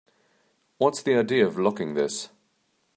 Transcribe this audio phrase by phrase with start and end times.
[0.79, 2.29] What's the idea of locking this?